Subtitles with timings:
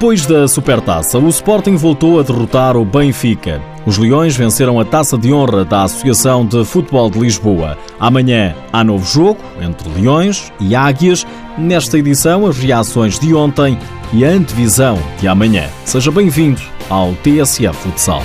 [0.00, 3.60] Depois da Supertaça, o Sporting voltou a derrotar o Benfica.
[3.84, 7.76] Os Leões venceram a taça de honra da Associação de Futebol de Lisboa.
[7.98, 11.26] Amanhã há novo jogo entre Leões e Águias.
[11.58, 13.78] Nesta edição, as reações de ontem
[14.10, 15.68] e a antevisão de amanhã.
[15.84, 18.22] Seja bem-vindo ao TSF Futsal.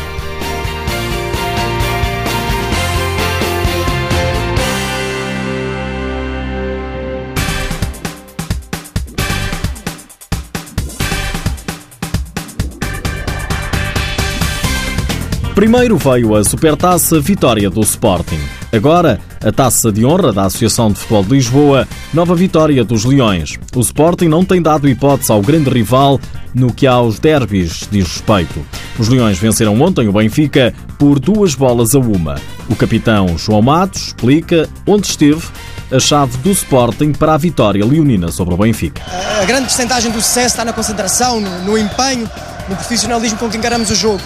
[15.56, 18.42] Primeiro veio a Supertaça Vitória do Sporting.
[18.74, 23.58] Agora, a Taça de Honra da Associação de Futebol de Lisboa, nova vitória dos Leões.
[23.74, 26.20] O Sporting não tem dado hipótese ao grande rival
[26.54, 28.66] no que aos derbys diz respeito.
[29.00, 32.36] Os Leões venceram ontem o Benfica por duas bolas a uma.
[32.70, 35.42] O capitão João Matos explica onde esteve
[35.90, 39.02] a chave do Sporting para a vitória leonina sobre o Benfica.
[39.42, 42.30] A grande porcentagem do sucesso está na concentração, no, no empenho,
[42.68, 44.22] no profissionalismo com que encaramos o jogo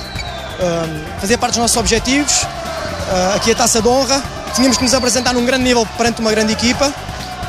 [1.20, 2.44] fazia parte dos nossos objetivos.
[2.44, 4.22] Uh, aqui a taça de honra.
[4.54, 6.94] Tínhamos que nos apresentar num grande nível perante uma grande equipa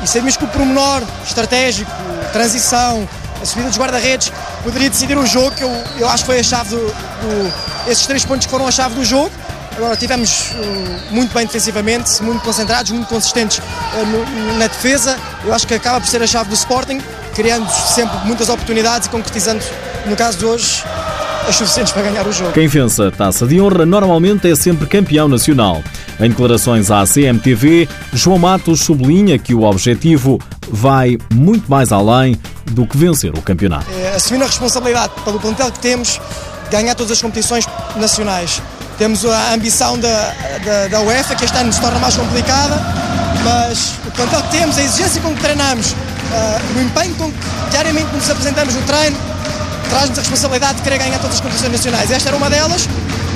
[0.03, 1.91] e sabíamos que o pormenor estratégico,
[2.33, 3.07] transição,
[3.41, 4.31] a subida dos guarda-redes
[4.63, 7.53] poderia decidir o jogo, que eu, eu acho que foi a chave do, do,
[7.87, 9.31] Esses três pontos foram a chave do jogo.
[9.77, 15.17] Agora tivemos uh, muito bem defensivamente, muito concentrados, muito consistentes uh, no, na defesa.
[15.45, 16.99] Eu acho que acaba por ser a chave do Sporting,
[17.33, 19.63] criando sempre muitas oportunidades e concretizando,
[20.05, 20.83] no caso de hoje,
[21.47, 22.51] as suficientes para ganhar o jogo.
[22.51, 25.83] Quem vence a taça de honra normalmente é sempre campeão nacional.
[26.19, 30.39] Em declarações à CMTV, João Matos sublinha que o objetivo
[30.69, 32.39] vai muito mais além
[32.71, 33.85] do que vencer o campeonato.
[33.91, 36.19] É, assumindo a responsabilidade pelo plantel que temos,
[36.69, 38.61] ganhar todas as competições nacionais.
[38.97, 40.33] Temos a ambição da,
[40.63, 42.79] da, da UEFA, que este ano se torna mais complicada,
[43.43, 47.37] mas o plantel que temos, a exigência com que treinamos, uh, o empenho com que
[47.71, 49.17] diariamente nos apresentamos no treino,
[49.91, 52.09] traz-nos a responsabilidade de querer ganhar todas as competições nacionais.
[52.09, 52.87] Esta era uma delas.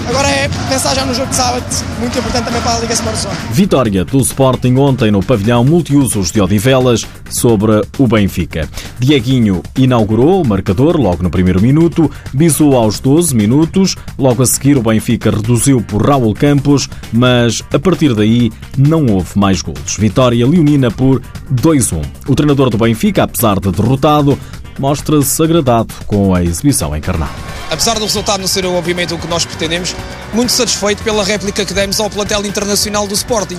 [0.07, 1.66] Agora é pensar já no jogo de sábado,
[2.00, 3.35] muito importante também para a Liga Smart Zone.
[3.52, 8.69] Vitória do Sporting ontem no pavilhão multiusos de Odivelas sobre o Benfica.
[9.00, 14.78] Dieguinho inaugurou o marcador logo no primeiro minuto, bisou aos 12 minutos, logo a seguir
[14.78, 19.97] o Benfica reduziu por Raul Campos, mas a partir daí não houve mais golos.
[19.97, 21.22] Vitória leonina por
[21.53, 22.03] 2-1.
[22.28, 24.38] O treinador do Benfica, apesar de derrotado,
[24.79, 27.34] mostra-se agradado com a exibição encarnada.
[27.69, 29.95] Apesar do resultado não ser obviamente o que nós pretendemos,
[30.34, 33.57] muito satisfeito pela réplica que demos ao plantel internacional do Sporting.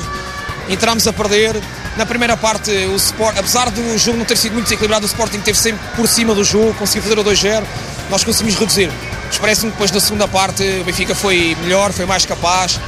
[0.69, 1.57] Entramos a perder.
[1.97, 5.39] Na primeira parte, o Sport, apesar do jogo não ter sido muito desequilibrado, o Sporting
[5.39, 7.65] esteve sempre por cima do jogo, conseguiu fazer o 2-0,
[8.11, 8.91] nós conseguimos reduzir.
[9.27, 12.79] Mas parece-me que depois da segunda parte o Benfica foi melhor, foi mais capaz,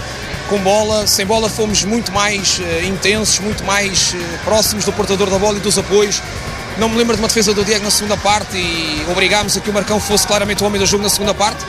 [0.51, 5.31] com bola, sem bola fomos muito mais uh, intensos, muito mais uh, próximos do portador
[5.31, 6.23] da bola e dos apoios.
[6.77, 9.71] Não me lembro de uma defesa do Diego na segunda parte e obrigámos a que
[9.71, 11.65] o Marcão fosse claramente o homem do jogo na segunda parte.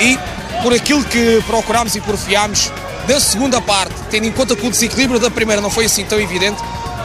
[0.00, 0.18] E
[0.64, 2.72] por aquilo que procurámos e porfiámos
[3.06, 6.18] da segunda parte, tendo em conta que o desequilíbrio da primeira não foi assim tão
[6.18, 6.56] evidente,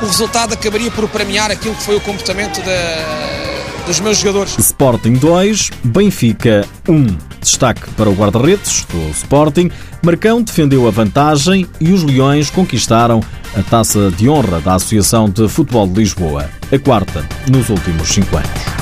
[0.02, 4.58] o resultado acabaria por premiar aquilo que foi o comportamento da, dos meus jogadores.
[4.58, 7.18] Sporting 2, Benfica 1.
[7.42, 9.69] Destaque para o guarda-redes do Sporting.
[10.02, 13.22] Marcão defendeu a vantagem e os Leões conquistaram
[13.58, 18.38] a taça de honra da Associação de Futebol de Lisboa, a quarta nos últimos cinco
[18.38, 18.79] anos.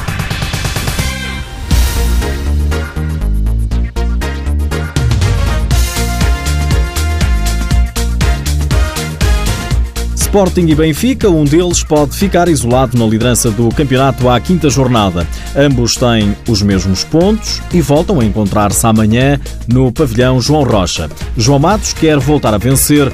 [10.38, 15.26] Sporting e Benfica, um deles pode ficar isolado na liderança do campeonato à quinta jornada.
[15.56, 21.10] Ambos têm os mesmos pontos e voltam a encontrar-se amanhã no pavilhão João Rocha.
[21.36, 23.12] João Matos quer voltar a vencer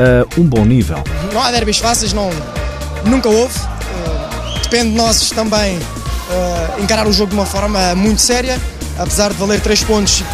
[0.00, 1.04] a um bom nível.
[1.34, 2.30] Não há derbys fáceis, não,
[3.04, 3.54] nunca houve.
[3.58, 8.58] Uh, depende de nós também uh, encarar o jogo de uma forma muito séria,
[8.98, 10.24] apesar de valer três pontos,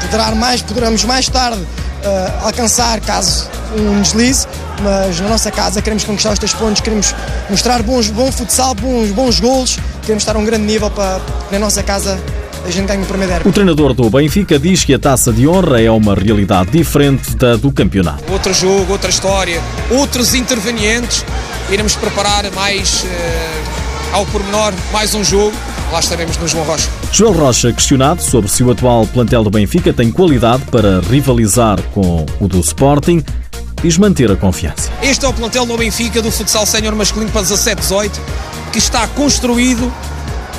[0.00, 4.46] poderá mais, poderemos mais tarde uh, alcançar caso um deslize,
[4.84, 7.14] mas na nossa casa queremos conquistar os três pontos, queremos
[7.48, 11.20] mostrar bons, bom futsal, bons, bons golos, queremos estar a um grande nível para
[11.50, 12.20] na nossa casa
[12.64, 13.48] a gente ganha o primeiro derby.
[13.48, 17.56] O treinador do Benfica diz que a taça de honra é uma realidade diferente da
[17.56, 18.24] do campeonato.
[18.32, 19.60] Outro jogo, outra história,
[19.90, 21.24] outros intervenientes,
[21.70, 25.54] iremos preparar mais uh, ao pormenor mais um jogo.
[25.92, 26.88] Lá estaremos no João Rocha.
[27.12, 32.24] João Rocha, questionado sobre se o atual plantel do Benfica tem qualidade para rivalizar com
[32.40, 33.22] o do Sporting,
[33.84, 34.90] diz manter a confiança.
[35.02, 38.12] Este é o plantel do Benfica do futsal sénior masculino para 17-18,
[38.72, 39.92] que está construído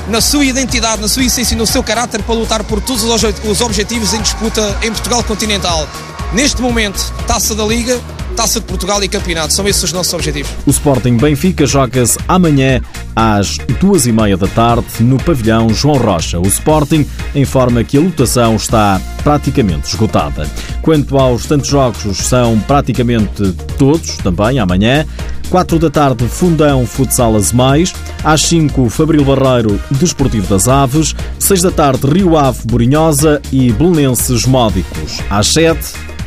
[0.07, 3.61] na sua identidade, na sua essência e no seu caráter para lutar por todos os
[3.61, 5.89] objetivos em disputa em Portugal continental.
[6.33, 7.99] Neste momento, taça da Liga,
[8.35, 9.53] Taça de Portugal e Campeonato.
[9.53, 10.51] São esses os nossos objetivos.
[10.65, 12.81] O Sporting Benfica joga-se amanhã
[13.15, 16.37] às duas e meia da tarde no pavilhão João Rocha.
[16.39, 20.49] O Sporting informa que a lotação está praticamente esgotada.
[20.81, 25.05] Quanto aos tantos jogos, são praticamente todos, também amanhã.
[25.49, 27.93] 4 da tarde, Fundão Futsal Azemais.
[28.23, 31.15] Às 5, Fabril Barreiro, Desportivo das Aves.
[31.39, 35.19] 6 da tarde, Rio Ave Borinhosa e Belenenses Módicos.
[35.29, 35.79] Às 7,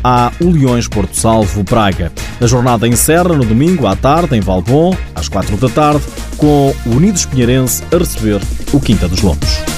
[0.03, 2.12] há o Leões Porto Salvo Praga.
[2.41, 6.05] A jornada encerra no domingo à tarde em Valbom, às 4 da tarde,
[6.37, 8.41] com o Unidos Pinheirense a receber
[8.73, 9.77] o Quinta dos Lombos.